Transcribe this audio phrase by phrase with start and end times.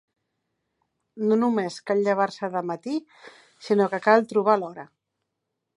[1.31, 2.97] No només cal llevar-se de matí,
[3.69, 4.93] sinó que cal trobar l'hora.